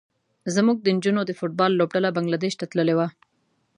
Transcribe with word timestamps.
زموږ 0.55 0.77
د 0.81 0.87
نجونو 0.95 1.21
د 1.25 1.31
فټ 1.39 1.51
بال 1.59 1.71
لوبډله 1.75 2.09
بنګلادیش 2.15 2.53
ته 2.59 2.65
تللې 2.71 2.95
وه. 2.97 3.07